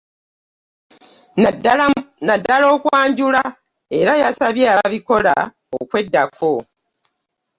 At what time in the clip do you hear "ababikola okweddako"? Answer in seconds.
4.73-6.53